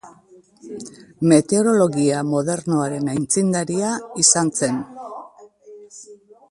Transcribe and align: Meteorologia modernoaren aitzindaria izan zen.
Meteorologia 1.33 2.23
modernoaren 2.31 3.13
aitzindaria 3.13 3.93
izan 4.27 4.53
zen. 4.63 4.85